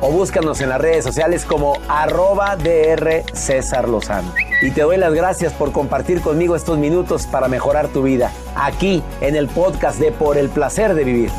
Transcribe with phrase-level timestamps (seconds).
[0.00, 4.32] o búscanos en las redes sociales como arroba DR César Lozano.
[4.62, 9.02] Y te doy las gracias por compartir conmigo estos minutos para mejorar tu vida, aquí
[9.20, 11.30] en el podcast de Por el Placer de Vivir.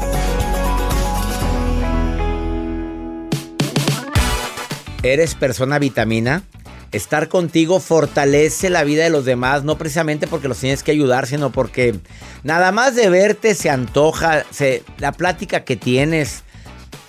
[5.03, 6.44] ¿Eres persona vitamina?
[6.91, 11.28] Estar contigo fortalece la vida de los demás, no precisamente porque los tienes que ayudar,
[11.28, 11.95] sino porque
[12.44, 16.44] nada más de verte se antoja, se, la plática que tienes,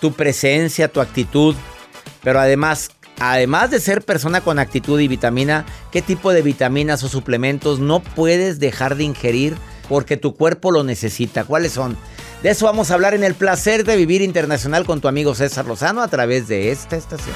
[0.01, 1.55] tu presencia, tu actitud,
[2.23, 7.09] pero además, además de ser persona con actitud y vitamina, ¿qué tipo de vitaminas o
[7.09, 9.57] suplementos no puedes dejar de ingerir
[9.89, 11.45] porque tu cuerpo lo necesita?
[11.45, 11.97] ¿Cuáles son?
[12.43, 15.67] De eso vamos a hablar en el placer de vivir internacional con tu amigo César
[15.67, 17.35] Lozano a través de esta estación.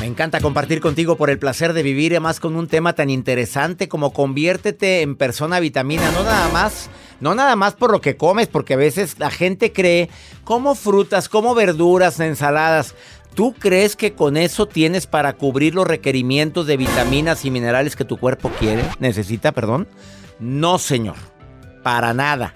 [0.00, 3.88] Me encanta compartir contigo por el placer de vivir, además con un tema tan interesante
[3.88, 6.90] como conviértete en persona vitamina, no nada más,
[7.20, 10.08] no nada más por lo que comes, porque a veces la gente cree
[10.44, 12.94] como frutas, como verduras, ensaladas.
[13.34, 18.04] ¿Tú crees que con eso tienes para cubrir los requerimientos de vitaminas y minerales que
[18.04, 19.86] tu cuerpo quiere, necesita, perdón?
[20.40, 21.16] No, señor,
[21.82, 22.52] para nada.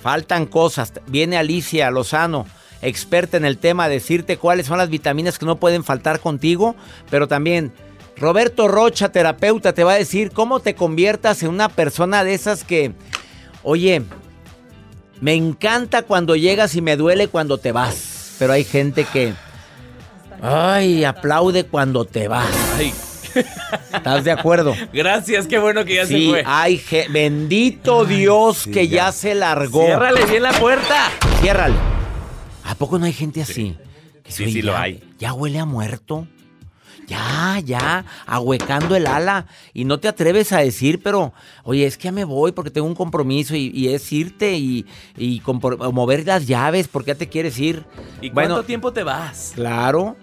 [0.00, 0.92] Faltan cosas.
[1.06, 2.46] Viene Alicia Lozano
[2.82, 6.76] experta en el tema, decirte cuáles son las vitaminas que no pueden faltar contigo,
[7.10, 7.72] pero también
[8.16, 12.64] Roberto Rocha, terapeuta, te va a decir cómo te conviertas en una persona de esas
[12.64, 12.92] que,
[13.66, 14.00] oye,
[15.20, 19.34] me encanta cuando llegas y me duele cuando te vas, pero hay gente que,
[20.40, 22.46] ay, aplaude cuando te vas.
[22.76, 22.94] Ay,
[23.92, 24.74] ¿Estás de acuerdo?
[24.92, 26.44] gracias, qué bueno que ya se fue.
[26.46, 29.06] ay, bendito Dios sí, que ya.
[29.06, 29.12] ya.
[29.12, 29.84] se largó.
[29.84, 31.10] Ciérrale bien la puerta.
[31.40, 31.74] Ciérrale.
[32.64, 33.76] ¿A poco no hay gente así?
[34.28, 35.02] Sí, sí lo hay.
[35.18, 36.26] Ya huele a muerto.
[37.06, 39.46] Ya, ya, ahuecando el ala.
[39.72, 41.32] Y no te atreves a decir, pero,
[41.64, 44.86] oye, es que ya me voy porque tengo un compromiso y, y es irte y,
[45.16, 45.42] y
[45.92, 47.84] mover las llaves porque ya te quieres ir.
[48.20, 49.52] ¿Y Bueno, cuánto tiempo te vas?
[49.54, 50.16] Claro.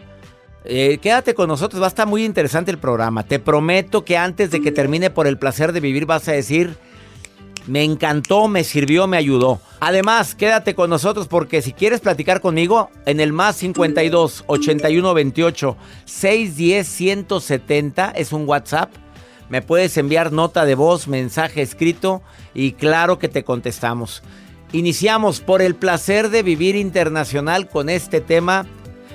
[0.65, 3.23] Eh, quédate con nosotros, va a estar muy interesante el programa.
[3.23, 6.77] Te prometo que antes de que termine por el placer de vivir vas a decir,
[7.67, 9.59] me encantó, me sirvió, me ayudó.
[9.79, 15.77] Además, quédate con nosotros porque si quieres platicar conmigo, en el más 52 81 28
[16.05, 18.91] 610 170 es un WhatsApp.
[19.49, 22.21] Me puedes enviar nota de voz, mensaje escrito
[22.53, 24.23] y claro que te contestamos.
[24.71, 28.65] Iniciamos por el placer de vivir internacional con este tema.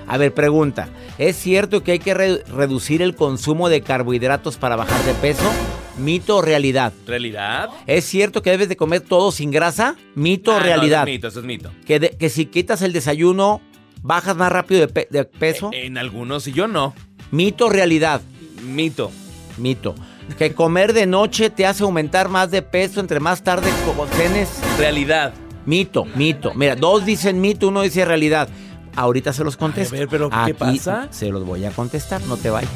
[0.07, 0.89] A ver, pregunta,
[1.19, 5.51] ¿es cierto que hay que re- reducir el consumo de carbohidratos para bajar de peso?
[5.99, 6.93] ¿Mito o realidad?
[7.07, 7.69] ¿Realidad?
[7.87, 9.97] ¿Es cierto que debes de comer todo sin grasa?
[10.15, 11.03] ¿Mito o Ah, no, realidad?
[11.03, 11.71] eso es mito, eso es mito.
[11.87, 13.61] que, de- que si quitas el desayuno,
[14.03, 15.71] bajas más rápido de, pe- de peso.
[15.73, 16.95] Eh, En algunos y yo no.
[17.31, 18.21] ¿Mito o realidad?
[18.65, 19.11] Mito.
[19.57, 19.95] Mito.
[20.39, 23.71] Que comer de noche te hace aumentar más de peso entre más tarde
[24.17, 24.49] cenes.
[24.79, 25.33] Realidad.
[25.67, 26.53] Mito, mito.
[26.55, 28.49] Mira, dos dicen mito, uno dice realidad.
[28.95, 29.95] Ahorita se los contesto.
[29.95, 31.09] A ver, pero ¿qué pasa?
[31.11, 32.71] Se los voy a contestar, no te vayas.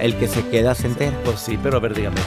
[0.00, 1.16] El que se queda se entera.
[1.24, 2.20] Pues sí, pero a ver, dígame.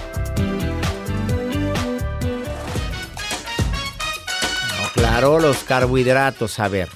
[5.19, 6.59] Claro, los carbohidratos.
[6.59, 6.89] A ver,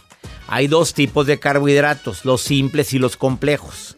[0.47, 3.95] Hay dos tipos de carbohidratos, los simples y los complejos.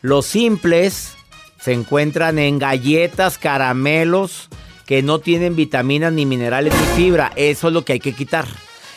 [0.00, 1.12] Los simples
[1.60, 4.48] se encuentran en galletas, caramelos,
[4.86, 7.32] que no tienen vitaminas ni minerales ni fibra.
[7.36, 8.46] Eso es lo que hay que quitar.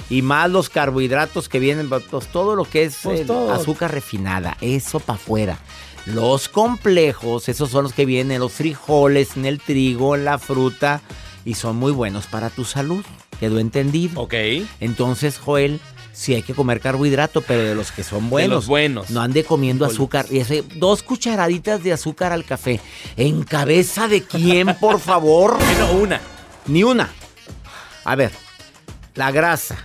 [0.09, 4.57] Y más los carbohidratos que vienen, pues, todo lo que es Pues eh, azúcar refinada,
[4.61, 5.59] eso para afuera.
[6.05, 10.37] Los complejos, esos son los que vienen en los frijoles, en el trigo, en la
[10.37, 11.01] fruta,
[11.43, 13.03] y son muy buenos para tu salud.
[13.39, 14.21] ¿Quedó entendido?
[14.21, 14.33] Ok.
[14.79, 15.79] Entonces, Joel,
[16.13, 18.49] sí hay que comer carbohidrato, pero de los que son buenos.
[18.51, 19.09] los buenos.
[19.09, 20.25] No ande comiendo azúcar.
[20.31, 22.79] Y ese, dos cucharaditas de azúcar al café.
[23.17, 25.57] ¿En cabeza de quién, por favor?
[25.65, 26.21] Bueno, una.
[26.67, 27.09] Ni una.
[28.05, 28.31] A ver,
[29.15, 29.77] la grasa.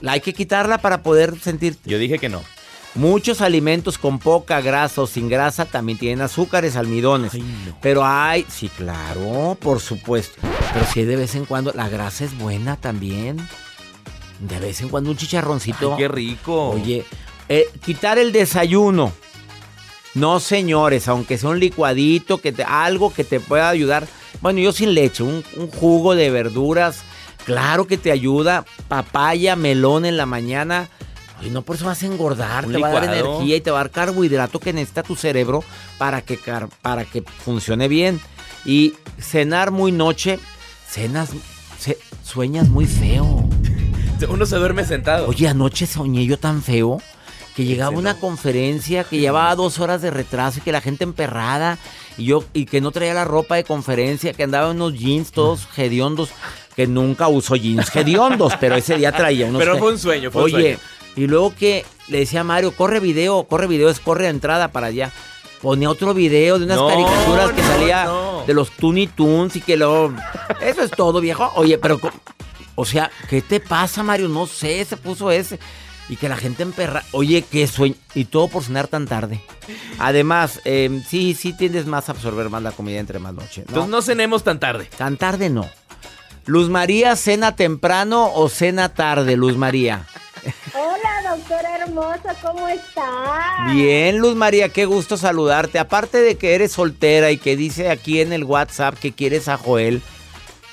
[0.00, 1.76] La hay que quitarla para poder sentir.
[1.84, 2.42] Yo dije que no.
[2.94, 7.34] Muchos alimentos con poca grasa o sin grasa también tienen azúcares, almidones.
[7.34, 7.78] Ay, no.
[7.82, 10.40] Pero hay, sí, claro, por supuesto.
[10.72, 13.36] Pero sí de vez en cuando, la grasa es buena también.
[14.40, 15.92] De vez en cuando un chicharroncito.
[15.92, 16.70] Ay, qué rico.
[16.70, 17.04] Oye,
[17.48, 19.12] eh, quitar el desayuno.
[20.14, 24.06] No, señores, aunque sea un licuadito, que te, algo que te pueda ayudar.
[24.40, 27.02] Bueno, yo sin leche, un, un jugo de verduras,
[27.44, 28.64] claro que te ayuda.
[28.88, 30.88] Papaya, melón en la mañana.
[31.40, 33.70] Oye, no por eso vas a engordar, Un te va a dar energía y te
[33.70, 35.62] va a dar carbohidrato que necesita tu cerebro
[35.96, 36.38] para que,
[36.82, 38.20] para que funcione bien.
[38.64, 40.38] Y cenar muy noche,
[40.88, 41.30] cenas,
[41.78, 43.48] ce- sueñas muy feo.
[44.28, 45.28] Uno se duerme sentado.
[45.28, 47.00] Oye, anoche soñé yo tan feo
[47.54, 48.20] que llegaba una no.
[48.20, 51.76] conferencia que llevaba dos horas de retraso y que la gente emperrada
[52.16, 55.32] y yo y que no traía la ropa de conferencia, que andaba en unos jeans
[55.32, 56.30] todos hediondos,
[56.76, 59.58] que nunca uso jeans hediondos, pero ese día traía unos.
[59.60, 60.78] Pero fue un sueño, fue un Oye, sueño.
[61.16, 64.86] y luego que le decía a Mario, corre video, corre video, es corre entrada para
[64.88, 65.10] allá.
[65.62, 68.44] Ponía otro video de unas No, caricaturas que no, salía no.
[68.46, 70.14] de los Tooney Tunes y que luego.
[70.60, 71.50] Eso es todo, viejo.
[71.56, 72.00] Oye, pero.
[72.76, 74.28] O sea, ¿qué te pasa, Mario?
[74.28, 75.58] No sé, se puso ese.
[76.08, 77.02] Y que la gente emperra.
[77.12, 77.96] Oye, qué sueño.
[78.14, 79.42] Y todo por cenar tan tarde.
[79.98, 83.62] Además, eh, sí, sí tiendes más a absorber más la comida entre más noche.
[83.62, 83.68] ¿no?
[83.68, 84.88] Entonces no cenemos tan tarde.
[84.96, 85.68] Tan tarde no.
[86.46, 90.06] Luz María, ¿cena temprano o cena tarde, Luz María?
[90.80, 93.66] Hola, doctora hermosa, ¿cómo está?
[93.72, 95.78] Bien, Luz María, qué gusto saludarte.
[95.80, 99.56] Aparte de que eres soltera y que dice aquí en el WhatsApp que quieres a
[99.56, 100.02] Joel.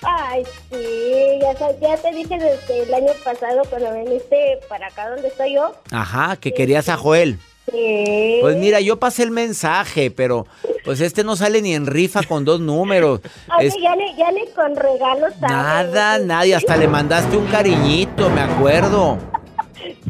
[0.03, 5.55] Ay, sí, ya, te dije desde el año pasado cuando viniste para acá donde estoy
[5.55, 5.73] yo.
[5.91, 7.39] Ajá, que querías a Joel.
[7.71, 8.37] Sí.
[8.41, 10.45] Pues mira, yo pasé el mensaje, pero
[10.83, 13.21] pues este no sale ni en rifa con dos números.
[13.57, 15.33] Oye, Es- ya, ni, ya ni con regalos.
[15.39, 15.91] ¿sabes?
[15.91, 16.53] nada, nadie.
[16.53, 19.17] Hasta le mandaste un cariñito, me acuerdo.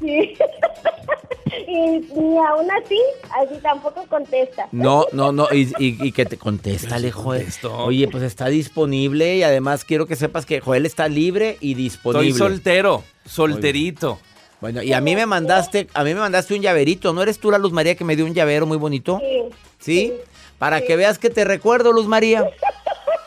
[0.05, 0.37] Sí.
[1.67, 2.99] y ni aún así,
[3.41, 4.67] así tampoco contesta.
[4.71, 5.47] No, no, no.
[5.51, 7.41] Y, y- y que te contéstale, Joel.
[7.41, 7.77] contestó.
[7.85, 12.29] Oye, pues está disponible y además quiero que sepas que Joel está libre y disponible.
[12.29, 14.19] Estoy soltero, solterito.
[14.61, 17.13] Bueno, y a mí me mandaste, a mí me mandaste un llaverito.
[17.13, 19.19] ¿No eres tú la Luz María que me dio un llavero muy bonito?
[19.19, 19.43] Sí.
[19.79, 20.13] ¿Sí?
[20.57, 22.41] Para que veas que te recuerdo, Luz María.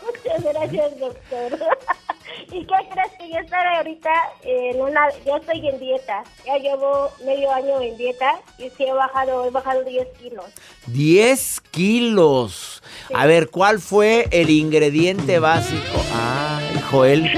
[0.04, 1.58] Muchas gracias, doctor.
[2.50, 4.10] ¿Y qué crees que yo estaré ahorita
[4.42, 5.08] en una...
[5.26, 6.24] Yo estoy en dieta.
[6.46, 10.46] Ya llevo medio año en dieta y sí he bajado, he bajado 10 kilos.
[10.86, 12.82] 10 kilos.
[13.14, 16.02] A ver, ¿cuál fue el ingrediente básico?
[16.14, 17.30] Ay, Joel.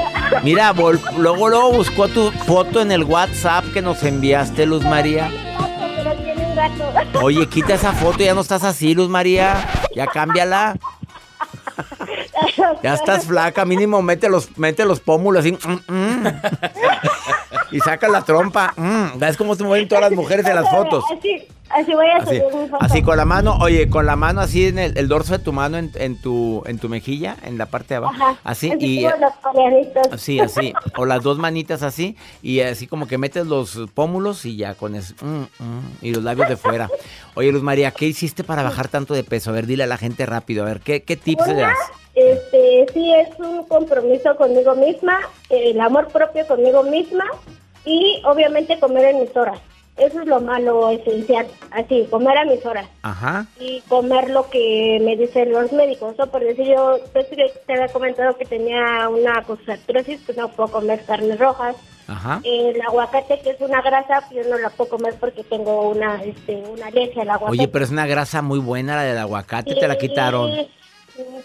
[0.44, 5.28] Mira, luego, luego buscó tu foto en el WhatsApp que nos enviaste, Luz María.
[7.20, 9.68] Oye, quita esa foto, ya no estás así, Luz María.
[9.94, 10.79] Ya cámbiala.
[12.82, 15.53] Ya estás flaca, mínimo mete los, mete los pómulos así.
[15.53, 16.27] mm, mm.
[17.73, 18.73] Y saca la trompa.
[18.77, 19.19] mm.
[19.19, 21.05] ¿Ves cómo se mueven todas las mujeres en las fotos?
[21.17, 22.84] Así, así voy a Así, subir mi foto.
[22.84, 25.53] así con la mano, oye, con la mano así en el, el dorso de tu
[25.53, 28.36] mano en, en tu en tu mejilla, en la parte de abajo, Ajá.
[28.44, 30.12] así y los coreanitos.
[30.12, 34.74] así, o las dos manitas así y así como que metes los pómulos y ya
[34.74, 36.89] con eso mm, mm, y los labios de fuera.
[37.34, 39.50] Oye, Luz María, ¿qué hiciste para bajar tanto de peso?
[39.50, 41.77] A ver, dile a la gente rápido, a ver, ¿qué, qué tips le das?
[42.15, 45.17] este, sí es un compromiso conmigo misma,
[45.48, 47.24] el amor propio conmigo misma
[47.84, 49.58] y obviamente comer en mis horas.
[50.00, 53.46] Eso es lo malo esencial, así, comer a mis horas Ajá.
[53.60, 56.14] y comer lo que me dicen los médicos.
[56.19, 59.34] O por decir, yo pues, que te había comentado que tenía una
[59.66, 61.76] artrosis, pues no puedo comer carnes rojas.
[62.08, 62.40] Ajá.
[62.44, 66.22] El aguacate, que es una grasa, pues, yo no la puedo comer porque tengo una,
[66.24, 67.52] este, una alergia al aguacate.
[67.60, 70.50] Oye, pero es una grasa muy buena la del aguacate, te la quitaron.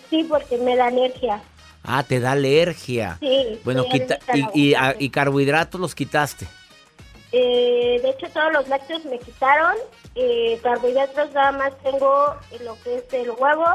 [0.09, 1.41] Sí, porque me da alergia.
[1.83, 3.17] Ah, te da alergia.
[3.19, 3.59] Sí.
[3.63, 5.03] Bueno, quita, y, y, a- aguacate.
[5.03, 6.47] y carbohidratos los quitaste.
[7.38, 9.74] Eh, de hecho, todos los lácteos me quitaron.
[10.15, 13.65] Eh, carbohidratos nada más tengo lo que es el huevo,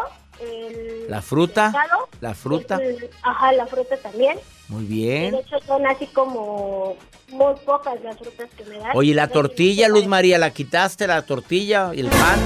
[0.40, 1.70] el ¿La fruta?
[1.70, 2.76] pescado, ¿La fruta?
[2.76, 4.38] el- ajá, la fruta también.
[4.68, 5.32] Muy Y bien.
[5.32, 6.96] de hecho son así como
[7.28, 8.92] muy pocas las frutas que me dan.
[8.96, 12.38] Oye, ¿y la tortilla, Luz María, la quitaste, la tortilla y el pan?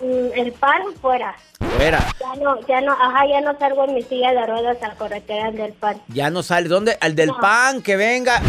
[0.00, 1.36] mm, El pan fuera.
[1.76, 1.98] Fuera.
[2.20, 5.52] Ya no, ya no, ajá, ya no salgo en mi silla de ruedas a corretear
[5.52, 6.00] del pan.
[6.08, 6.68] Ya no sale.
[6.68, 6.96] ¿Dónde?
[7.02, 7.38] Al del No.
[7.38, 8.40] pan, que venga.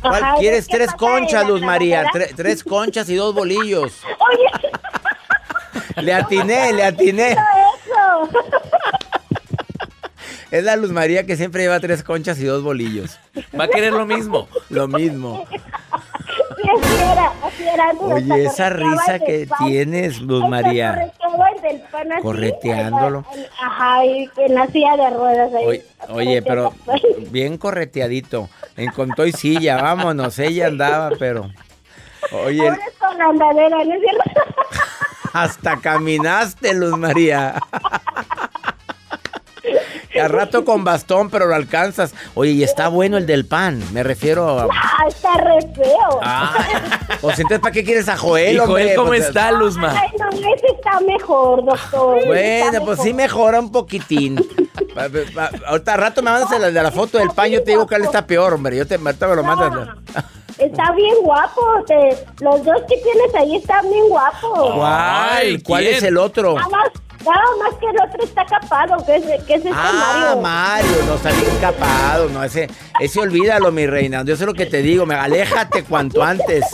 [0.00, 0.66] ¿Cuál Ajá, quieres?
[0.66, 2.06] ¿qué Tres conchas, en Luz María.
[2.36, 4.00] tres conchas y dos bolillos.
[5.96, 7.32] Oye, Le atiné, le atiné.
[7.32, 8.28] eso.
[10.50, 13.16] Es la Luz María que siempre lleva tres conchas y dos bolillos.
[13.58, 14.48] Va a querer lo mismo.
[14.68, 15.46] Lo mismo.
[16.56, 17.90] Sí, así era, así era.
[17.90, 19.68] antes Oye, esa risa que pan.
[19.68, 21.12] tienes, Luz María.
[21.92, 23.24] pan así, Correteándolo.
[23.62, 25.64] Ajá, y en la silla de ruedas ahí.
[25.66, 26.74] Oye, oye, pero
[27.30, 28.48] bien correteadito.
[28.80, 30.38] En contó y silla, vámonos.
[30.38, 31.50] Ella andaba, pero.
[32.32, 34.40] Oye, Ahora es con andadera, ¿no es cierto?
[35.34, 37.60] hasta caminaste, Luz María.
[40.20, 42.14] Al rato con bastón, pero lo alcanzas.
[42.34, 43.82] Oye, y está bueno el del pan.
[43.92, 44.64] Me refiero a.
[44.64, 46.20] Ah, está re feo.
[46.22, 46.52] Ah,
[47.20, 48.84] pues entonces, ¿para qué quieres a Joel, ¿Y hombre?
[48.84, 49.94] Joel cómo Pues, está, Luzma?
[49.98, 52.26] Ay, no, ese está mejor, doctor.
[52.26, 53.30] Bueno, Está pues sí mejor.
[53.30, 54.36] mejora un poquitín.
[54.94, 55.18] Pa- pa-
[55.50, 57.86] pa- Ahorita al rato me mandas la de la foto del pan, yo te digo
[57.86, 58.76] cuál está peor, hombre.
[58.76, 59.70] Yo te ahorita me lo mandas.
[59.72, 59.82] No,
[60.58, 61.60] está bien guapo.
[61.86, 64.74] te- los dos que tienes ahí están bien guapos.
[64.74, 65.62] ¿Cuál?
[65.64, 65.94] ¿Cuál ¿quién?
[65.96, 66.54] es el otro?
[66.54, 66.88] Nada más,
[67.24, 70.40] nada más que el otro está capado, que es, que es este Ah, Mario.
[70.42, 72.68] Mario, no está bien capado, no, ese,
[73.00, 74.22] ese olvídalo, mi reina.
[74.24, 76.64] Yo sé lo que te digo, me aléjate cuanto antes.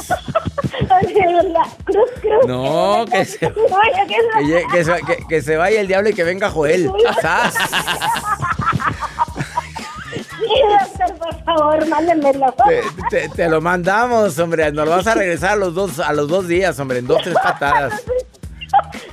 [0.89, 2.47] La- cruz, cruz.
[2.47, 3.39] No, que se-
[4.73, 6.91] que se- que que- se vaya el diablo y que venga Joel.
[7.21, 7.55] ¡Sas!
[11.19, 12.55] Por favor, mándenmelo.
[12.69, 14.71] Te, te- te lo mandamos, hombre.
[14.73, 17.23] Nos lo vas a regresar a los dos, a los dos días, hombre, en dos,
[17.23, 18.03] tres patadas.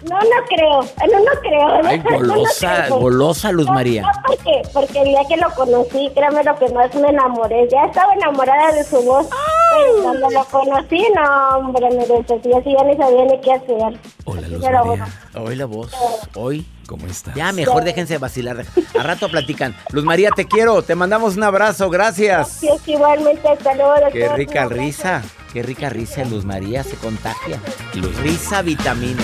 [0.10, 0.80] No, no creo.
[0.82, 1.88] No, no creo.
[1.90, 3.00] Ay, No, no golosa, creo.
[3.00, 4.02] golosa Luz No, María.
[4.02, 7.68] No, porque, porque el día que lo conocí, créeme lo que más me enamoré.
[7.72, 9.28] Ya estaba enamorada de su voz.
[9.30, 14.00] Pero cuando lo conocí, no, hombre, me desentí así, ya ni sabía ni qué hacer.
[14.26, 15.06] Hola, Luz Pero María.
[15.34, 15.92] bueno, Hoy la voz,
[16.36, 16.68] hoy.
[16.86, 17.34] ¿Cómo estás?
[17.34, 18.66] Ya, mejor déjense vacilar.
[19.00, 19.74] A rato platican.
[19.92, 20.82] Luz María, te quiero.
[20.84, 21.90] Te mandamos un abrazo.
[21.90, 22.50] Gracias.
[22.50, 23.94] sí, es igualmente, hasta luego.
[24.12, 25.24] Qué rica risa.
[25.54, 26.84] Qué rica risa, Luz María.
[26.84, 27.58] Se contagia.
[27.94, 29.24] Luz Risa vitamina.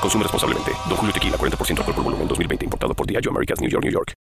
[0.00, 0.72] Consume responsablemente.
[0.88, 2.64] Don Julio Tequila, 40% alcohol por volumen, 2020.
[2.64, 4.14] Importado por Diageo Americas, New York, New York.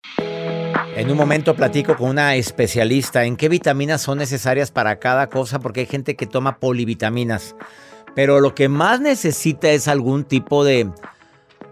[0.96, 5.60] En un momento platico con una especialista en qué vitaminas son necesarias para cada cosa,
[5.60, 7.54] porque hay gente que toma polivitaminas.
[8.16, 10.90] Pero lo que más necesita es algún tipo de,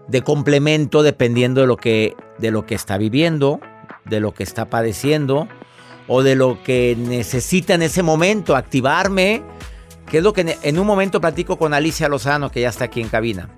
[0.07, 3.59] de complemento dependiendo de lo, que, de lo que está viviendo,
[4.05, 5.49] de lo que está padeciendo
[6.07, 9.43] o de lo que necesita en ese momento, activarme.
[10.09, 13.01] Que es lo que en un momento platico con Alicia Lozano, que ya está aquí
[13.01, 13.49] en cabina.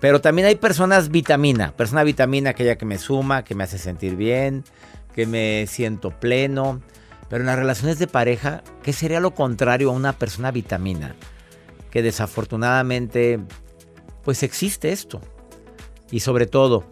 [0.00, 4.16] Pero también hay personas vitamina, persona vitamina aquella que me suma, que me hace sentir
[4.16, 4.64] bien,
[5.14, 6.80] que me siento pleno.
[7.28, 11.14] Pero en las relaciones de pareja, ¿qué sería lo contrario a una persona vitamina?
[11.90, 13.40] Que desafortunadamente,
[14.24, 15.20] pues existe esto.
[16.10, 16.88] Y sobre todo,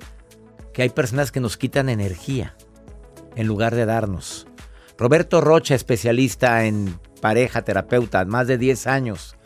[0.72, 2.54] que hay personas que nos quitan energía
[3.36, 4.46] en lugar de darnos.
[4.98, 9.36] Roberto Rocha, especialista en pareja, terapeuta, más de 10 años.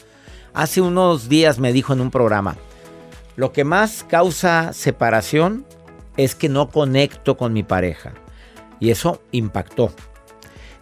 [0.55, 2.57] Hace unos días me dijo en un programa,
[3.41, 5.65] lo que más causa separación
[6.19, 8.13] es que no conecto con mi pareja.
[8.81, 9.95] Y eso impactó.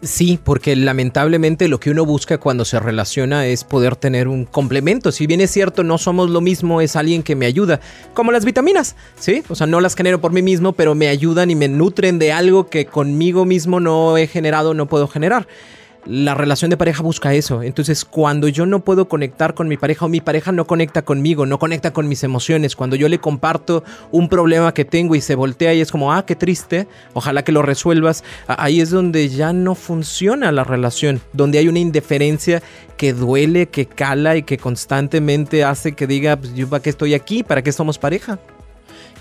[0.03, 5.13] Sí, porque lamentablemente lo que uno busca cuando se relaciona es poder tener un complemento.
[5.13, 7.79] Si bien es cierto, no somos lo mismo, es alguien que me ayuda.
[8.13, 9.45] Como las vitaminas, ¿sí?
[9.49, 12.33] O sea, no las genero por mí mismo, pero me ayudan y me nutren de
[12.33, 15.47] algo que conmigo mismo no he generado, no puedo generar.
[16.05, 17.63] La relación de pareja busca eso.
[17.63, 21.47] Entonces, cuando yo no puedo conectar con mi pareja o mi pareja no conecta conmigo,
[21.47, 25.35] no conecta con mis emociones, cuando yo le comparto un problema que tengo y se
[25.35, 29.53] voltea y es como, ah, qué triste, ojalá que lo resuelvas, ahí es donde ya
[29.53, 32.63] no funciona la relación, donde hay una indiferencia
[32.97, 37.15] que duele, que cala y que constantemente hace que diga, pues, yo para qué estoy
[37.15, 38.39] aquí, para qué somos pareja.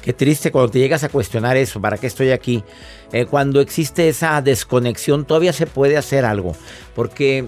[0.02, 2.64] Qué triste cuando te llegas a cuestionar eso, ¿para qué estoy aquí?
[3.12, 6.56] Eh, cuando existe esa desconexión, todavía se puede hacer algo.
[6.96, 7.46] Porque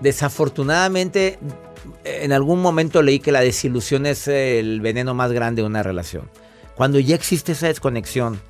[0.00, 1.38] desafortunadamente,
[2.04, 6.30] en algún momento leí que la desilusión es el veneno más grande de una relación.
[6.74, 8.40] Cuando ya existe esa desconexión,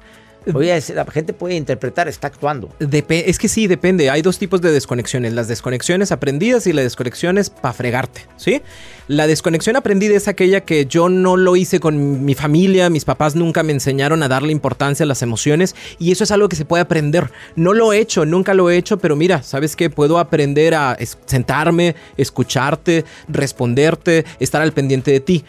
[0.54, 2.70] Oye, la gente puede interpretar, está actuando.
[2.80, 4.10] es que sí, depende.
[4.10, 5.32] Hay dos tipos de desconexiones.
[5.32, 8.62] Las desconexiones aprendidas y las desconexiones para fregarte, ¿sí?
[9.10, 13.34] La desconexión aprendida es aquella que yo no lo hice con mi familia, mis papás
[13.34, 16.64] nunca me enseñaron a darle importancia a las emociones y eso es algo que se
[16.64, 17.28] puede aprender.
[17.56, 19.90] No lo he hecho, nunca lo he hecho, pero mira, ¿sabes qué?
[19.90, 25.44] Puedo aprender a sentarme, escucharte, responderte, estar al pendiente de ti.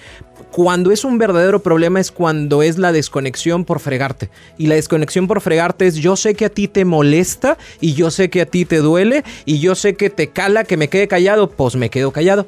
[0.51, 4.29] Cuando es un verdadero problema es cuando es la desconexión por fregarte.
[4.58, 8.12] Y la desconexión por fregarte es yo sé que a ti te molesta y yo
[8.12, 11.08] sé que a ti te duele y yo sé que te cala que me quede
[11.08, 12.48] callado, pues me quedo callado.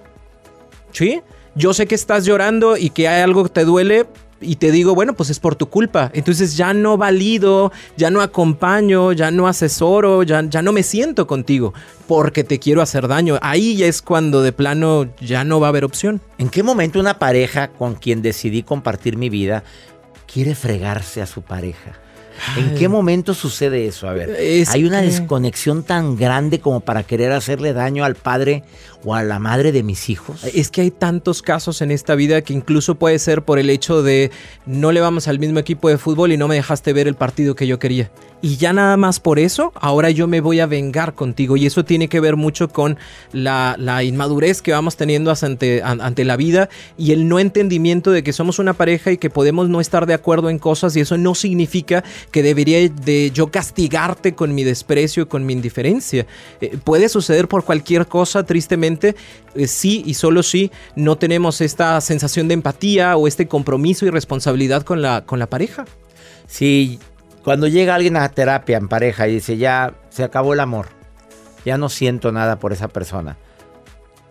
[0.92, 1.22] ¿Sí?
[1.56, 4.06] Yo sé que estás llorando y que hay algo que te duele,
[4.44, 6.12] y te digo, bueno, pues es por tu culpa.
[6.14, 11.28] Entonces ya no valido, ya no acompaño, ya no asesoro, ya, ya no me siento
[11.28, 11.74] contigo
[12.08, 13.40] porque te quiero hacer daño.
[13.42, 16.22] Ahí ya es cuando de plano ya no va a haber opción.
[16.38, 19.64] ¿En qué momento una pareja con quien decidí compartir mi vida
[20.32, 22.00] quiere fregarse a su pareja?
[22.58, 24.10] ¿En qué momento sucede eso?
[24.10, 24.36] A ver,
[24.68, 28.64] ¿hay una desconexión tan grande como para querer hacerle daño al padre
[29.04, 30.44] o a la madre de mis hijos?
[30.44, 34.04] Es que hay tantos casos en esta vida que incluso puede ser por el hecho
[34.04, 34.32] de
[34.66, 37.56] no le vamos al mismo equipo de fútbol y no me dejaste ver el partido
[37.56, 38.12] que yo quería.
[38.44, 41.56] Y ya nada más por eso, ahora yo me voy a vengar contigo.
[41.56, 42.98] Y eso tiene que ver mucho con
[43.32, 46.68] la, inmadurez que vamos teniendo ante, ante la vida
[46.98, 50.14] y el no entendimiento de que somos una pareja y que podemos no estar de
[50.14, 55.30] acuerdo en cosas y eso no significa que debería de yo castigarte con mi desprecio,
[55.30, 56.28] con mi indiferencia.
[56.60, 62.00] Eh, puede suceder por cualquier cosa, tristemente, eh, sí y solo sí no tenemos esta
[62.02, 65.86] sensación de empatía o este compromiso y responsabilidad con la, con la pareja.
[66.48, 67.00] Sí,
[67.44, 70.88] cuando llega alguien a terapia en pareja y dice, ya se acabó el amor,
[71.66, 73.38] ya no siento nada por esa persona,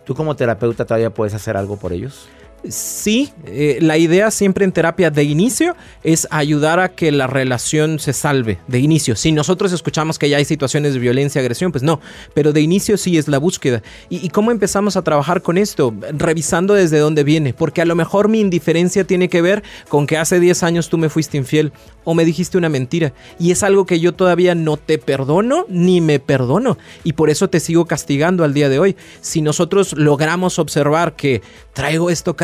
[0.05, 2.27] ¿tú como terapeuta todavía puedes hacer algo por ellos?
[2.67, 7.99] Sí, eh, la idea siempre en terapia de inicio es ayudar a que la relación
[7.99, 9.15] se salve de inicio.
[9.15, 11.99] Si nosotros escuchamos que ya hay situaciones de violencia, agresión, pues no,
[12.33, 13.81] pero de inicio sí es la búsqueda.
[14.09, 15.93] ¿Y, cómo empezamos a trabajar con esto?
[16.11, 20.17] Revisando desde dónde viene, porque a lo mejor mi indiferencia tiene que ver con que
[20.17, 21.71] hace 10 años tú me fuiste infiel
[22.03, 26.01] o me dijiste una mentira y es algo que yo todavía no te perdono ni
[26.01, 28.95] me perdono y por eso te sigo castigando al día de hoy.
[29.21, 31.41] Si nosotros logramos observar que
[31.73, 32.35] traigo esto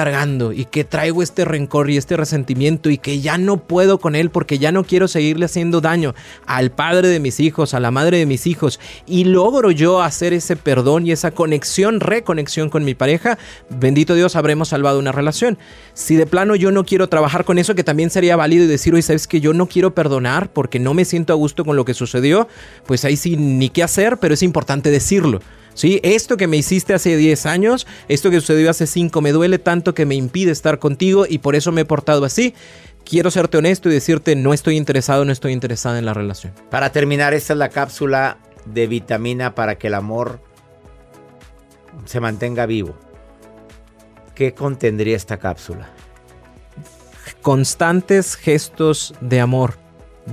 [0.54, 4.30] y que traigo este rencor y este resentimiento y que ya no puedo con él
[4.30, 8.18] porque ya no quiero seguirle haciendo daño al padre de mis hijos, a la madre
[8.18, 12.96] de mis hijos y logro yo hacer ese perdón y esa conexión, reconexión con mi
[12.96, 13.38] pareja,
[13.70, 15.58] bendito Dios, habremos salvado una relación.
[15.94, 18.94] Si de plano yo no quiero trabajar con eso, que también sería válido y decir,
[18.94, 21.86] oye, ¿sabes que yo no quiero perdonar porque no me siento a gusto con lo
[21.86, 22.48] que sucedió?
[22.86, 25.40] Pues ahí sí, ni qué hacer, pero es importante decirlo.
[25.80, 26.02] ¿Sí?
[26.04, 29.94] Esto que me hiciste hace 10 años, esto que sucedió hace 5, me duele tanto
[29.94, 32.54] que me impide estar contigo y por eso me he portado así.
[33.06, 36.54] Quiero serte honesto y decirte, no estoy interesado, no estoy interesada en la relación.
[36.70, 40.42] Para terminar, esta es la cápsula de vitamina para que el amor
[42.04, 42.98] se mantenga vivo.
[44.36, 45.90] ¿Qué contendría esta cápsula?
[47.42, 49.76] Constantes gestos de amor,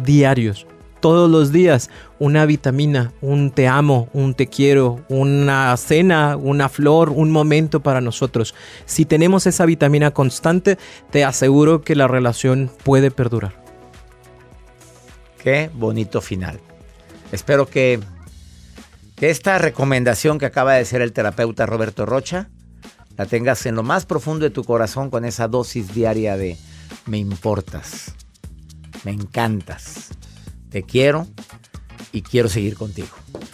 [0.02, 0.66] diarios
[1.00, 7.10] todos los días una vitamina, un te amo, un te quiero, una cena, una flor,
[7.10, 8.54] un momento para nosotros.
[8.86, 10.78] Si tenemos esa vitamina constante,
[11.10, 13.54] te aseguro que la relación puede perdurar.
[15.42, 16.58] Qué bonito final.
[17.32, 18.00] Espero que,
[19.14, 22.48] que esta recomendación que acaba de hacer el terapeuta Roberto Rocha
[23.16, 26.56] la tengas en lo más profundo de tu corazón con esa dosis diaria de
[27.06, 28.14] me importas,
[29.04, 30.10] me encantas
[30.76, 31.26] te quiero
[32.12, 33.08] y quiero seguir contigo.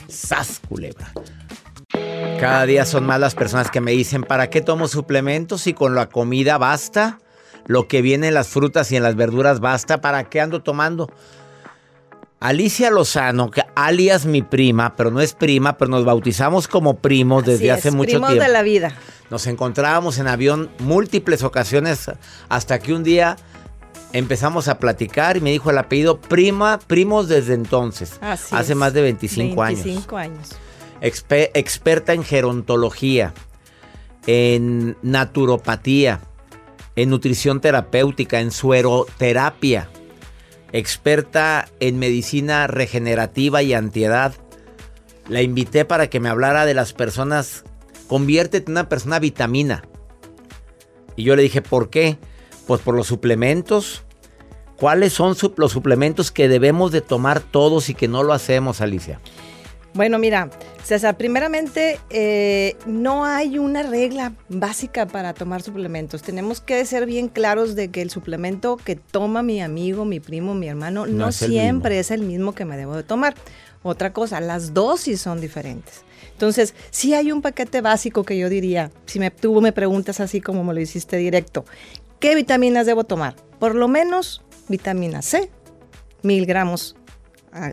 [0.09, 1.13] Sas, culebra.
[2.41, 5.95] Cada día son más las personas que me dicen, ¿para qué tomo suplementos si con
[5.95, 7.21] la comida basta?
[7.67, 11.13] Lo que viene en las frutas y en las verduras basta, ¿para qué ando tomando?
[12.41, 17.45] Alicia Lozano, que alias mi prima, pero no es prima, pero nos bautizamos como primos
[17.45, 18.45] desde hace mucho primos tiempo.
[18.45, 18.97] de la vida.
[19.31, 22.11] Nos encontrábamos en avión múltiples ocasiones
[22.49, 23.37] hasta que un día
[24.13, 28.19] empezamos a platicar y me dijo el apellido prima, primos desde entonces.
[28.57, 30.49] hace más de 25, 25 años.
[31.01, 33.33] expe- experta en gerontología,
[34.27, 36.21] en naturopatía,
[36.97, 39.89] en nutrición terapéutica, en sueroterapia,
[40.73, 44.35] experta en medicina regenerativa y antiedad.
[45.29, 47.65] La invité para que me hablara de las personas,
[48.09, 49.85] conviértete en una persona vitamina.
[51.17, 52.19] Y yo le dije, ¿por qué?
[52.73, 54.03] Pues por los suplementos.
[54.79, 59.21] ¿Cuáles son los suplementos que debemos de tomar todos y que no lo hacemos, Alicia?
[59.93, 60.49] Bueno, mira,
[60.83, 66.23] César, primeramente eh, no hay una regla básica para tomar suplementos.
[66.23, 70.55] Tenemos que ser bien claros de que el suplemento que toma mi amigo, mi primo,
[70.55, 73.35] mi hermano, No no, es el siempre es el mismo que me debo de tomar.
[73.83, 76.05] Otra cosa, las dosis son diferentes.
[76.43, 80.41] Entonces, sí hay un paquete básico que yo diría, si me, tú me preguntas así
[80.41, 81.65] como me lo hiciste directo,
[82.23, 83.35] ¿qué vitaminas debo tomar?
[83.59, 85.51] Por lo menos vitamina C,
[86.23, 86.95] mil gramos,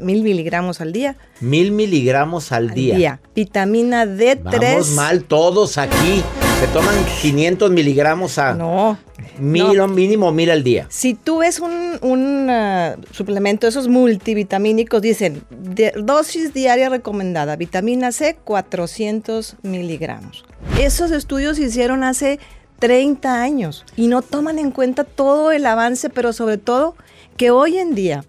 [0.02, 1.16] mil miligramos al día.
[1.40, 2.96] Mil miligramos al al día.
[2.96, 3.22] día.
[3.36, 4.44] Vitamina D3.
[4.44, 6.24] Vamos mal todos aquí.
[6.60, 8.54] Se toman 500 miligramos a...
[8.56, 8.98] No.
[9.38, 9.88] Mil no.
[9.88, 10.88] mínimo mil al día.
[10.90, 18.12] Si tú ves un, un, ah, suplemento, esos multivitamínicos, dicen de- dosis diaria recomendada, vitamina
[18.12, 20.44] C 400 miligramos.
[20.78, 22.40] Esos estudios se hicieron hace
[22.80, 26.96] 30 años y no toman en cuenta todo el avance, pero sobre todo
[27.38, 28.26] que hoy en día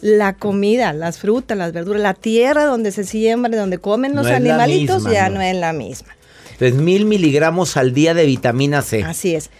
[0.00, 4.96] la comida, las frutas, las verduras, la tierra donde se siembra, donde comen los animalitos,
[4.96, 5.36] misma, ya no.
[5.36, 6.14] no es la misma.
[6.52, 9.02] Entonces, mil miligramos al día de vitamina C.
[9.02, 9.50] Así es.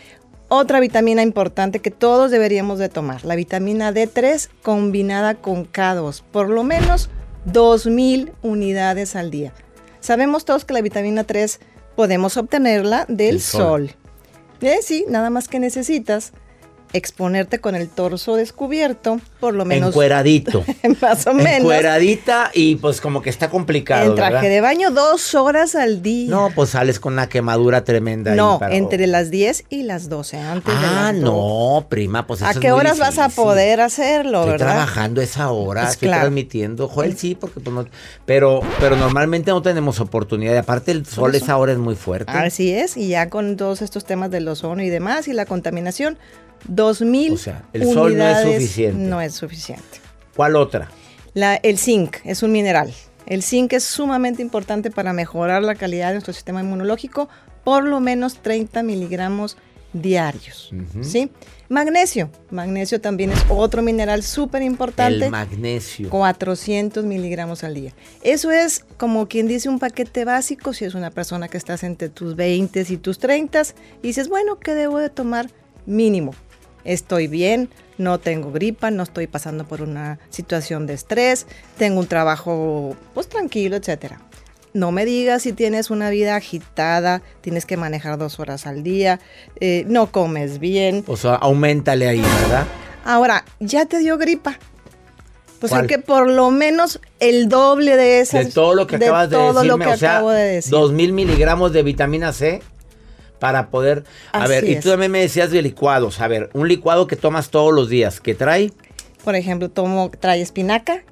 [0.49, 6.51] Otra vitamina importante que todos deberíamos de tomar, la vitamina D3 combinada con K2, por
[6.51, 7.09] lo menos
[7.51, 9.53] 2.000 unidades al día.
[10.01, 11.61] Sabemos todos que la vitamina 3
[11.97, 13.89] podemos obtenerla del El sol.
[13.89, 13.97] sol.
[14.61, 16.33] Eh, sí, nada más que necesitas
[16.95, 20.65] exponerte con el torso descubierto, por lo menos Encueradito.
[21.03, 21.59] más o menos.
[21.61, 24.49] Encueradita y pues como que está complicado, En traje ¿verdad?
[24.49, 26.31] de baño dos horas al día.
[26.31, 28.31] No, pues sales con una quemadura tremenda.
[28.31, 31.25] ahí No, para- entre las 10 y las 12, antes de Ah, las 12.
[31.25, 34.67] no, prima, pues eso ¿A es qué muy horas vas a poder hacerlo, Estoy verdad?
[34.69, 36.23] trabajando esa hora, Pues estoy claro.
[36.23, 36.87] transmitiendo.
[36.89, 37.87] Joel, sí, porque pues no.
[38.25, 40.55] Pero, pero normalmente no tenemos oportunidad.
[40.55, 42.31] Y aparte, el sol esa hora es muy fuerte.
[42.31, 46.19] Así es, y ya con todos estos temas del ozono y demás y la contaminación,
[46.69, 48.99] 2000 O sea, el sol no es suficiente.
[48.99, 50.01] No es suficiente.
[50.37, 50.91] ¿Cuál otra?
[51.35, 52.93] La- el zinc es un mineral.
[53.27, 57.29] El zinc es sumamente importante para mejorar la calidad de nuestro sistema inmunológico,
[57.65, 59.57] por lo menos 30 miligramos
[59.95, 60.71] diarios.
[61.03, 61.31] ¿sí?
[61.69, 62.29] Magnesio.
[62.51, 65.27] Magnesio también es otro mineral súper importante.
[65.27, 66.11] El magnesio.
[66.11, 67.95] 400 miligramos al día.
[68.23, 72.09] Eso es como quien dice un paquete básico si es una persona que estás entre
[72.11, 73.63] tus 20 y tus 30
[74.03, 75.49] y dices, bueno, ¿qué debo de tomar
[75.87, 76.35] mínimo?
[76.85, 81.47] Estoy bien, no tengo gripa, no estoy pasando por una situación de estrés,
[81.79, 84.21] tengo un trabajo pues tranquilo, etcétera.
[84.73, 89.21] No me digas si tienes una vida agitada, tienes que manejar dos horas al día,
[89.61, 91.05] eh, no comes bien.
[91.07, 92.67] O sea, aumentale ahí, ¿verdad?
[93.05, 94.59] Ahora, ya te dio gripa.
[95.61, 95.87] Pues hay ¿Cuál?
[95.87, 98.47] que por lo menos el doble de esas.
[98.47, 100.71] De todo lo que de acabas de decirme, o sea, acabo de decir.
[100.71, 102.61] dos mil miligramos de vitamina C
[103.39, 104.05] para poder...
[104.33, 106.21] A Así ver, y tú también me decías de licuados.
[106.21, 108.73] A ver, un licuado que tomas todos los días, ¿qué trae?
[109.25, 111.03] Por ejemplo, tomo, trae espinaca,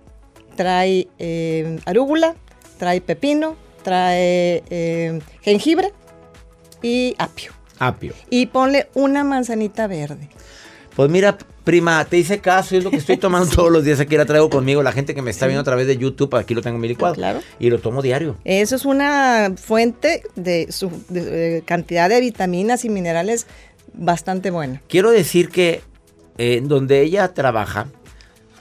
[0.56, 2.34] trae eh, arúgula,
[2.78, 5.92] trae pepino, trae eh, jengibre
[6.82, 7.52] y apio.
[7.78, 8.14] Apio.
[8.30, 10.28] Y ponle una manzanita verde.
[10.96, 14.00] Pues mira, prima, te hice caso, es lo que estoy tomando todos los días.
[14.00, 14.82] Aquí la traigo conmigo.
[14.82, 16.88] La gente que me está viendo a través de YouTube, aquí lo tengo en mi
[16.88, 17.14] licuado.
[17.14, 17.40] Claro.
[17.58, 18.36] Y lo tomo diario.
[18.44, 23.46] Eso es una fuente de, su, de, cantidad de vitaminas y minerales
[23.94, 24.82] bastante buena.
[24.88, 25.82] Quiero decir que
[26.38, 27.88] eh, donde ella trabaja,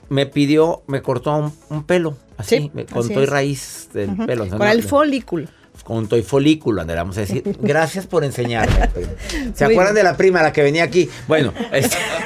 [0.10, 2.18] me pidió, me cortó un, un pelo.
[2.38, 3.30] Así, Sí, me, con así toy es.
[3.30, 4.48] raíz del pelo.
[4.48, 5.48] Con el folículo.
[5.92, 7.44] Con toy folículo, Andrea, vamos a decir.
[7.60, 8.88] Gracias por enseñarme.
[8.88, 9.12] prima.
[9.54, 10.06] ¿Se Muy acuerdan bien.
[10.06, 11.10] de la prima, la que venía aquí?
[11.28, 11.54] Bueno,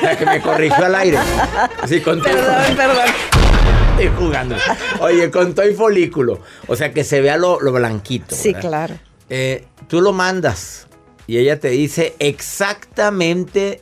[0.04, 1.17] la que me corrigió al aire.
[1.88, 3.06] Sí, con Perdón, perdón.
[3.97, 4.56] Estoy jugando.
[4.99, 6.41] Oye, con toy folículo.
[6.67, 8.36] O sea, que se vea lo, lo blanquito.
[8.36, 8.62] Sí, ¿verdad?
[8.69, 8.99] claro.
[9.32, 10.86] Eh, tú lo mandas
[11.25, 13.82] y ella te dice exactamente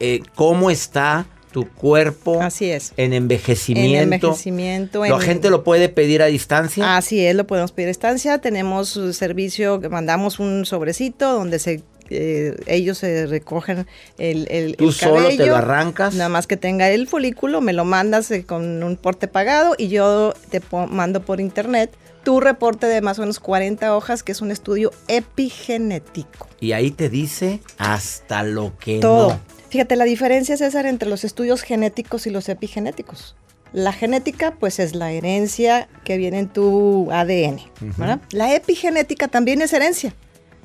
[0.00, 1.24] eh, cómo está
[1.60, 2.92] tu cuerpo Así es.
[2.96, 3.96] en envejecimiento.
[3.98, 5.04] En envejecimiento.
[5.04, 6.96] ¿La en- gente lo puede pedir a distancia?
[6.96, 8.38] Así es, lo podemos pedir a estancia.
[8.38, 14.76] Tenemos un servicio que mandamos un sobrecito donde se eh, ellos se recogen el, el,
[14.76, 15.46] Tú el solo te cabello.
[15.48, 16.14] lo arrancas.
[16.14, 19.88] Nada más que tenga el folículo, me lo mandas eh, con un porte pagado y
[19.88, 21.90] yo te mando por internet
[22.24, 26.48] tu reporte de más o menos 40 hojas, que es un estudio epigenético.
[26.60, 29.28] Y ahí te dice hasta lo que Todo.
[29.30, 29.40] no.
[29.70, 33.36] Fíjate, la diferencia, César, entre los estudios genéticos y los epigenéticos.
[33.72, 37.60] La genética, pues es la herencia que viene en tu ADN.
[37.98, 38.20] ¿verdad?
[38.32, 40.14] La epigenética también es herencia,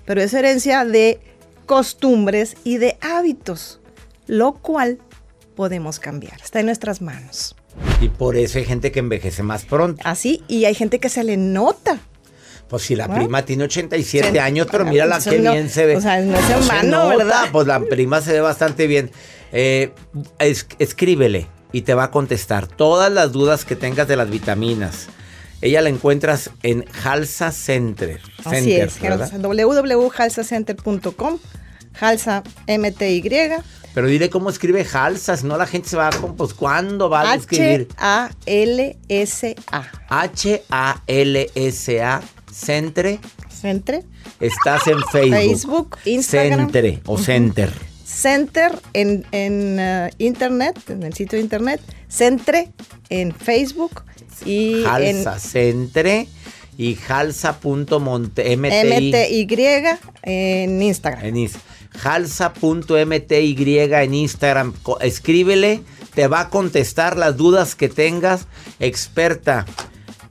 [0.06, 1.20] pero es herencia de
[1.66, 3.82] costumbres y de hábitos,
[4.28, 5.00] lo cual
[5.56, 6.40] podemos cambiar.
[6.42, 7.56] Está en nuestras manos.
[8.02, 10.02] Y por eso hay gente que envejece más pronto.
[10.06, 12.00] Así, y hay gente que se le nota.
[12.74, 13.14] Pues si la ¿Ah?
[13.14, 15.96] prima tiene 87 Se- años, pero mira la que no- bien se ve.
[15.98, 17.44] o sea, no es en vano, ¿verdad?
[17.52, 19.12] Pues la prima se ve bastante bien.
[19.52, 19.92] Eh,
[20.40, 25.06] es- escríbele y te va a contestar todas las dudas que tengas de las vitaminas.
[25.62, 28.20] Ella la encuentras en Halsa Center.
[28.44, 31.38] Así Center, es, www.halsacenter.com,
[32.02, 33.22] Halsa MTY,
[33.94, 36.10] Pero dile cómo escribe Halsa, si no la gente se va a...
[36.10, 37.88] Pues, ¿cuándo va a escribir?
[37.98, 39.84] H-A-L-S-A.
[41.06, 42.22] H-A-L-S-A,
[42.54, 43.20] Centre.
[43.50, 44.04] Centre.
[44.40, 45.40] Estás en Facebook.
[45.40, 46.60] Facebook, Instagram.
[46.60, 47.18] Centre o.
[47.18, 47.72] Center.
[48.06, 52.72] Center en, en, eh, internet, en el sitio de internet, Centre
[53.10, 54.04] en Facebook
[54.46, 56.28] y Halsa Centre
[56.78, 59.48] y halsa.mti en MTY
[60.24, 61.26] en Instagram.
[61.26, 61.50] en
[62.04, 64.74] halsa.mty en Instagram.
[65.02, 65.82] Escríbele,
[66.14, 68.48] te va a contestar las dudas que tengas.
[68.80, 69.66] Experta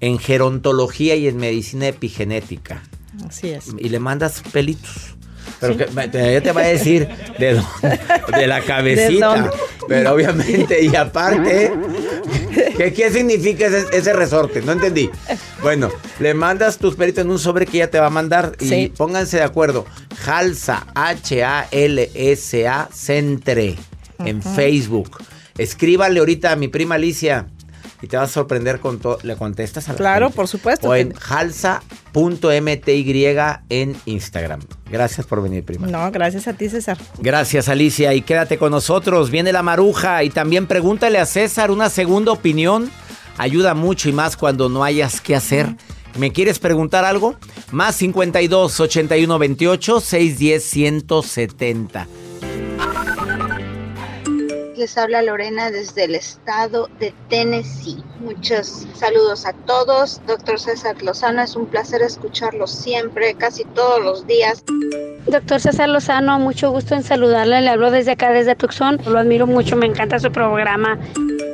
[0.03, 2.83] en gerontología y en medicina epigenética.
[3.27, 3.67] Así es.
[3.79, 5.15] Y le mandas pelitos.
[5.61, 8.01] Pero que, me- te- ella te va a decir de, dónde-
[8.37, 9.51] de la cabecita.
[9.89, 11.73] Pero obviamente, y aparte,
[12.77, 14.61] ¿qué, qué significa ese, ese resorte?
[14.63, 15.09] No entendí.
[15.61, 18.69] Bueno, le mandas tus pelitos en un sobre que ella te va a mandar y
[18.69, 18.93] Sí.
[18.97, 19.85] pónganse de acuerdo.
[20.27, 23.77] Halsa, H-A-L-S-A, Centre,
[24.21, 24.43] en.
[24.43, 25.19] Facebook.
[25.59, 27.47] Escríbale ahorita a mi prima Alicia
[28.03, 29.19] y te vas a sorprender con todo.
[29.23, 30.37] ¿Le contestas a la Claro, gente?
[30.37, 30.89] por supuesto.
[30.89, 31.15] O en
[32.13, 33.17] halsa.mty
[33.71, 34.61] en Instagram.
[34.91, 35.87] Gracias por venir, prima.
[35.87, 36.99] No, gracias a ti, César.
[37.19, 38.13] Gracias, Alicia.
[38.15, 39.31] Y quédate con nosotros.
[39.31, 40.23] Viene la maruja.
[40.25, 42.91] Y también pregúntale a César una segunda opinión.
[43.39, 45.75] Ayuda mucho y más cuando no hayas qué hacer.
[46.19, 47.37] ¿Me quieres preguntar algo?
[47.71, 52.07] Más 52 81 28 610 170.
[54.77, 58.03] Les habla Lorena desde el estado de Tennessee.
[58.21, 60.21] Muchos saludos a todos.
[60.27, 64.65] Doctor César Lozano, es un placer escucharlo siempre, casi todos los días.
[65.27, 67.61] Doctor César Lozano, mucho gusto en saludarle.
[67.61, 68.99] Le hablo desde acá, desde Tucson.
[69.07, 70.99] Lo admiro mucho, me encanta su programa.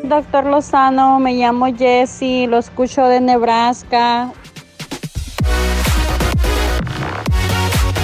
[0.05, 4.33] Doctor Lozano, me llamo Jessie, lo escucho de Nebraska.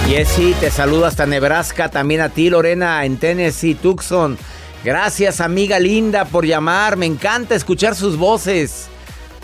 [0.07, 1.89] Jessy, te saludo hasta Nebraska.
[1.89, 4.37] También a ti, Lorena, en Tennessee, Tucson.
[4.85, 6.95] Gracias, amiga linda, por llamar.
[6.95, 8.85] Me encanta escuchar sus voces.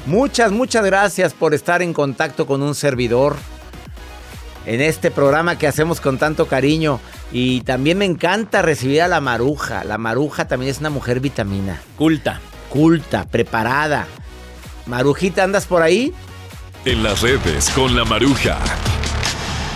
[0.06, 3.38] Muchas, muchas gracias por estar en contacto con un servidor
[4.68, 7.00] en este programa que hacemos con tanto cariño.
[7.32, 9.84] Y también me encanta recibir a la maruja.
[9.84, 11.82] La maruja también es una mujer vitamina.
[11.98, 12.40] Culta.
[12.70, 14.06] Culta, preparada.
[14.86, 16.14] Marujita, ¿andas por ahí?
[16.86, 18.60] En las redes con la maruja.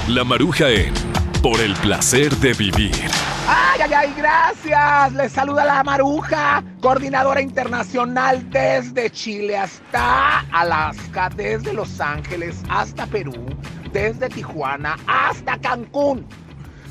[0.10, 0.94] La maruja en
[1.42, 3.35] Por el placer de vivir.
[3.48, 4.14] ¡Ay, ay, ay!
[4.18, 5.14] Gracias.
[5.14, 13.34] Les saluda la Maruja, coordinadora internacional desde Chile hasta Alaska, desde Los Ángeles hasta Perú,
[13.94, 16.26] desde Tijuana hasta Cancún.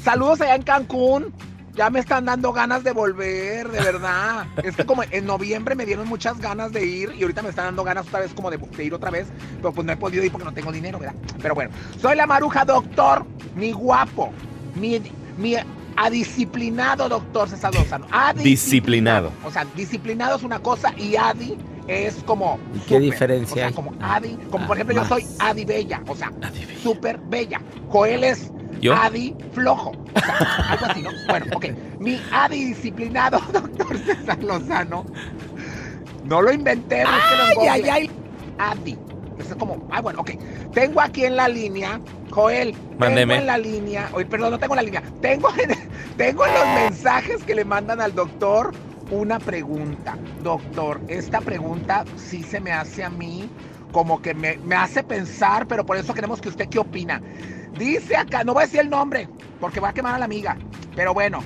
[0.03, 1.35] Saludos allá en Cancún.
[1.73, 4.47] Ya me están dando ganas de volver, de verdad.
[4.63, 7.65] Es que como en noviembre me dieron muchas ganas de ir y ahorita me están
[7.65, 10.23] dando ganas otra vez como de, de ir otra vez, pero pues no he podido
[10.23, 11.17] ir porque no tengo dinero, ¿verdad?
[11.43, 14.31] Pero bueno, soy la maruja doctor, mi guapo,
[14.77, 15.03] mi,
[15.37, 15.57] mi
[15.97, 18.07] adisciplinado doctor César Lozano.
[18.37, 19.31] Disciplinado.
[19.45, 22.59] O sea, disciplinado es una cosa y adi es como...
[22.75, 23.73] ¿Y qué diferencia O sea, hay?
[23.75, 26.33] como adi, como por ejemplo yo soy adi bella, o sea,
[26.83, 27.61] súper bella.
[27.89, 28.95] Joel es ¿Yo?
[28.95, 29.91] adi flojo.
[29.91, 30.37] O sea,
[30.71, 31.11] algo así, ¿no?
[31.29, 31.67] Bueno, ok.
[31.99, 35.05] Mi adi disciplinado doctor César Lozano.
[36.25, 38.11] No lo inventé, Ay, ay, ay.
[38.59, 38.97] Adi.
[39.39, 40.31] Eso es como, ah, bueno, ok.
[40.73, 42.01] Tengo aquí en la línea,
[42.35, 42.75] Joel.
[42.99, 43.35] Mándeme.
[43.35, 45.03] Tengo en la línea, oye, perdón, no tengo en la línea.
[45.21, 45.71] Tengo en,
[46.17, 48.73] tengo en los mensajes que le mandan al doctor
[49.11, 50.19] una pregunta.
[50.43, 53.49] Doctor, esta pregunta sí se me hace a mí
[53.93, 57.23] como que me, me hace pensar, pero por eso queremos que usted qué opina.
[57.79, 59.29] Dice acá, no voy a decir el nombre,
[59.61, 60.57] porque va a quemar a la amiga.
[60.97, 61.45] Pero bueno,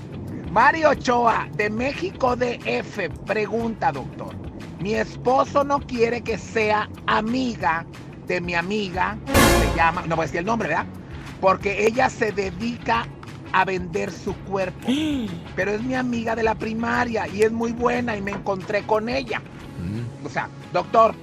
[0.51, 4.35] Mario Ochoa, de México DF, pregunta, doctor.
[4.81, 7.85] Mi esposo no quiere que sea amiga
[8.28, 9.16] de mi amiga,
[9.60, 10.86] se llama, no voy a decir el nombre, ¿verdad?
[11.40, 13.06] Porque ella se dedica
[13.52, 14.86] a vender su cuerpo.
[15.56, 19.08] Pero es mi amiga de la primaria y es muy buena y me encontré con
[19.08, 19.40] ella.
[20.24, 21.14] O sea, doctor,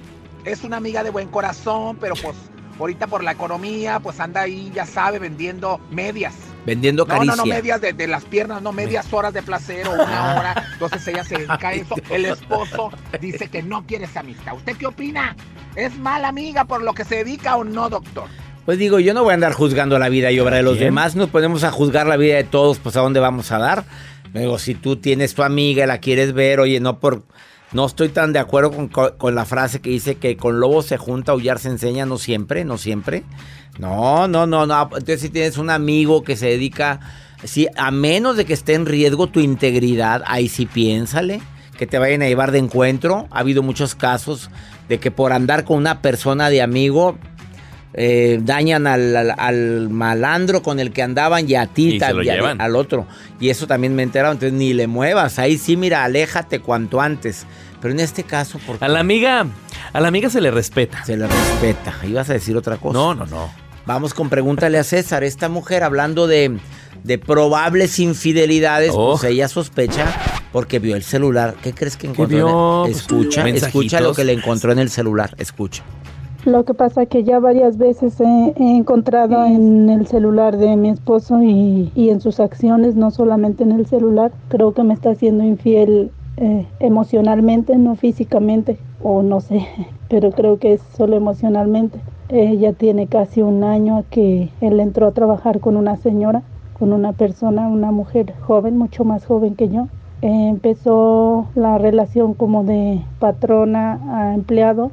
[0.44, 2.34] es una amiga de buen corazón, pero pues
[2.80, 6.34] ahorita por la economía, pues anda ahí, ya sabe, vendiendo medias.
[6.64, 7.36] Vendiendo No, caricia.
[7.36, 10.64] no, no, medias de, de las piernas, no, medias horas de placer o una hora.
[10.72, 11.94] Entonces ella se dedica a eso.
[12.10, 12.90] El esposo
[13.20, 14.54] dice que no quiere esa amistad.
[14.56, 15.36] ¿Usted qué opina?
[15.76, 18.24] ¿Es mala amiga por lo que se dedica o no, doctor?
[18.64, 20.86] Pues digo, yo no voy a andar juzgando la vida y obra de los Bien.
[20.86, 21.14] demás.
[21.14, 23.84] Nos ponemos a juzgar la vida de todos, pues a dónde vamos a dar.
[24.34, 27.22] Luego, si tú tienes tu amiga y la quieres ver, oye, no por.
[27.72, 30.96] No estoy tan de acuerdo con, con- la frase que dice que con lobo se
[30.98, 33.22] junta, aullar se enseña, no siempre, no siempre.
[33.78, 34.82] No, no, no, no.
[34.84, 37.00] Entonces, si tienes un amigo que se dedica,
[37.44, 41.40] sí, a menos de que esté en riesgo tu integridad, ahí sí piénsale,
[41.76, 43.26] que te vayan a llevar de encuentro.
[43.30, 44.48] Ha habido muchos casos
[44.88, 47.18] de que por andar con una persona de amigo,
[47.98, 52.06] eh, dañan al, al- al malandro con el que andaban y a ti Y se
[52.08, 52.60] lo también, llevan.
[52.60, 53.06] al otro.
[53.40, 55.38] Y eso también me he enterado, entonces ni le muevas.
[55.38, 57.46] Ahí sí, mira, aléjate cuanto antes.
[57.80, 59.46] Pero en este caso, ¿por A la amiga,
[59.92, 61.04] a la amiga se le respeta.
[61.04, 61.94] Se le respeta.
[62.06, 62.92] Ibas a decir otra cosa.
[62.98, 63.50] No, no, no.
[63.86, 65.24] Vamos con pregúntale a César.
[65.24, 66.58] Esta mujer hablando de,
[67.04, 69.12] de probables infidelidades, Oh.
[69.18, 70.06] pues ella sospecha
[70.52, 71.54] porque vio el celular.
[71.62, 72.36] ¿Qué crees que encontró?
[72.36, 72.84] vio?
[72.84, 75.34] en el- Escucha, escucha lo que le encontró en el celular.
[75.38, 75.82] Escucha.
[76.44, 80.90] Lo que pasa que ya varias veces he, he encontrado en el celular de mi
[80.90, 85.10] esposo y, y en sus acciones, no solamente en el celular, creo que me está
[85.10, 89.66] haciendo infiel eh, emocionalmente, no físicamente, o no sé,
[90.08, 91.98] pero creo que es solo emocionalmente.
[92.28, 96.42] Ella tiene casi un año que él entró a trabajar con una señora,
[96.78, 99.88] con una persona, una mujer joven, mucho más joven que yo.
[100.22, 104.90] Empezó la relación como de patrona a empleado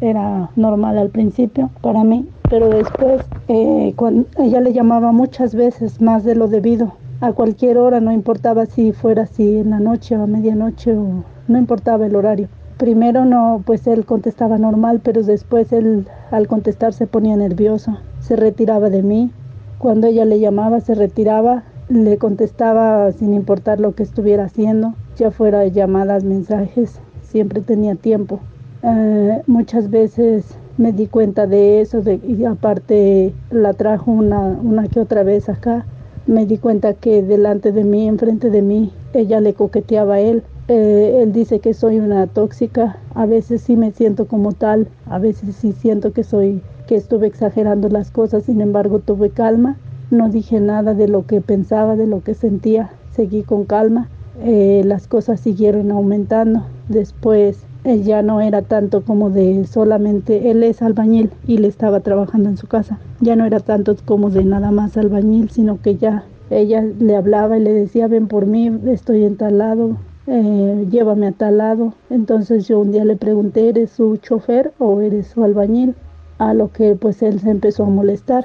[0.00, 6.00] era normal al principio para mí, pero después eh, cuando ella le llamaba muchas veces
[6.00, 10.16] más de lo debido, a cualquier hora, no importaba si fuera así en la noche
[10.16, 12.48] o a medianoche no importaba el horario.
[12.76, 18.36] Primero no, pues él contestaba normal, pero después él al contestar se ponía nervioso, se
[18.36, 19.30] retiraba de mí.
[19.78, 25.30] Cuando ella le llamaba se retiraba, le contestaba sin importar lo que estuviera haciendo, ya
[25.30, 28.40] fuera llamadas, mensajes, siempre tenía tiempo.
[28.82, 35.00] Eh, muchas veces me di cuenta de eso y aparte la trajo una, una que
[35.00, 35.86] otra vez acá.
[36.26, 40.42] Me di cuenta que delante de mí, enfrente de mí, ella le coqueteaba a él.
[40.68, 42.98] Eh, él dice que soy una tóxica.
[43.14, 44.88] A veces sí me siento como tal.
[45.06, 48.44] A veces sí siento que soy, que estuve exagerando las cosas.
[48.44, 49.76] Sin embargo, tuve calma.
[50.10, 52.90] No dije nada de lo que pensaba, de lo que sentía.
[53.12, 54.08] Seguí con calma.
[54.42, 56.64] Eh, las cosas siguieron aumentando.
[56.88, 62.00] Después eh, ya no era tanto como de solamente él es albañil y le estaba
[62.00, 62.98] trabajando en su casa.
[63.20, 67.56] Ya no era tanto como de nada más albañil, sino que ya ella le hablaba
[67.56, 69.96] y le decía ven por mí, estoy en tal lado,
[70.26, 71.94] eh, llévame a tal lado.
[72.10, 75.94] Entonces yo un día le pregunté, ¿eres su chofer o eres su albañil?
[76.38, 78.44] A lo que pues él se empezó a molestar.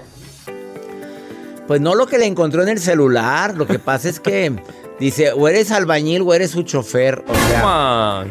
[1.67, 3.55] Pues no lo que le encontró en el celular.
[3.55, 4.51] Lo que pasa es que
[4.99, 7.23] dice, o eres albañil o eres su chofer.
[7.27, 8.25] O sea,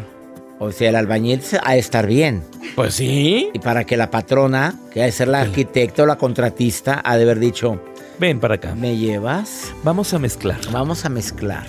[0.59, 2.43] o sea el albañil se- ha de estar bien.
[2.75, 3.49] Pues sí.
[3.53, 7.17] Y para que la patrona, que ha de ser la arquitecta o la contratista, ha
[7.17, 7.79] de haber dicho,
[8.19, 8.75] ven para acá.
[8.75, 9.71] ¿Me llevas?
[9.83, 10.57] Vamos a mezclar.
[10.71, 11.65] Vamos a mezclar.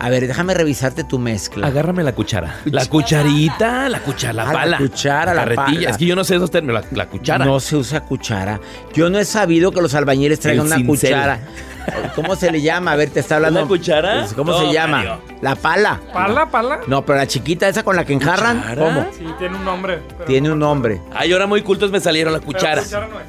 [0.00, 1.66] A ver, déjame revisarte tu mezcla.
[1.66, 2.56] Agárrame la cuchara.
[2.66, 4.78] La cucharita, la cuchara, la Ah, la pala.
[4.78, 5.78] cuchara, la carretilla.
[5.80, 5.90] pala.
[5.90, 6.84] Es que yo no sé esos términos.
[6.90, 7.44] La, la cuchara.
[7.44, 8.60] No se usa cuchara.
[8.92, 11.10] Yo no he sabido que los albañiles traigan El una cincel.
[11.10, 11.38] cuchara.
[12.14, 12.92] ¿Cómo se le llama?
[12.92, 13.60] A ver, te está hablando.
[13.60, 14.20] ¿Una cuchara?
[14.20, 14.96] Pues, ¿Cómo No, se llama?
[14.98, 15.20] Mario.
[15.42, 16.00] La pala.
[16.12, 16.80] ¿Pala, pala?
[16.86, 18.58] No, pero la chiquita esa con la que enjarran.
[18.60, 18.84] ¿Cuchara?
[18.84, 19.06] ¿Cómo?
[19.16, 19.98] Sí, tiene un nombre.
[20.26, 21.00] Tiene un nombre.
[21.14, 22.82] Ay, ahora muy cultos me salieron la pero cuchara.
[22.82, 23.26] cuchara no es.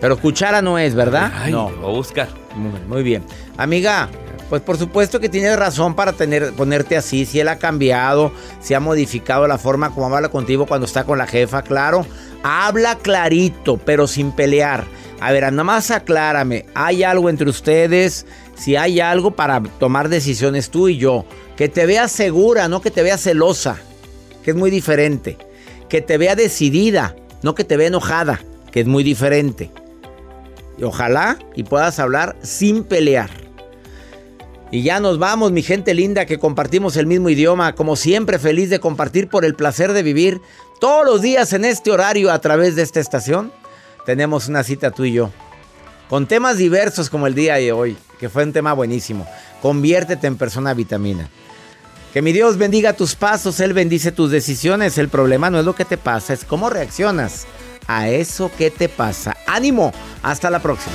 [0.00, 1.32] Pero cuchara no es, ¿verdad?
[1.34, 1.70] Ay, no.
[1.70, 2.28] lo voy a buscar.
[2.54, 3.24] Muy, muy bien.
[3.56, 4.08] Amiga,
[4.48, 7.26] pues por supuesto que tienes razón para tener, ponerte así.
[7.26, 11.18] Si él ha cambiado, si ha modificado la forma como habla contigo cuando está con
[11.18, 12.06] la jefa, claro.
[12.42, 14.84] Habla clarito, pero sin pelear.
[15.18, 16.66] A ver, nada más aclárame.
[16.74, 18.26] ¿Hay algo entre ustedes?
[18.54, 21.24] Si hay algo para tomar decisiones tú y yo.
[21.56, 23.78] Que te veas segura, no que te veas celosa.
[24.44, 25.38] Que es muy diferente.
[25.88, 28.40] Que te vea decidida, no que te vea enojada.
[28.70, 29.72] Que es muy diferente.
[30.78, 33.45] Y ojalá y puedas hablar sin pelear.
[34.70, 37.74] Y ya nos vamos, mi gente linda, que compartimos el mismo idioma.
[37.74, 40.40] Como siempre, feliz de compartir por el placer de vivir
[40.80, 43.52] todos los días en este horario a través de esta estación.
[44.04, 45.30] Tenemos una cita tú y yo.
[46.08, 49.26] Con temas diversos como el día de hoy, que fue un tema buenísimo.
[49.62, 51.28] Conviértete en persona vitamina.
[52.12, 54.98] Que mi Dios bendiga tus pasos, Él bendice tus decisiones.
[54.98, 57.46] El problema no es lo que te pasa, es cómo reaccionas
[57.86, 59.36] a eso que te pasa.
[59.46, 60.94] Ánimo, hasta la próxima.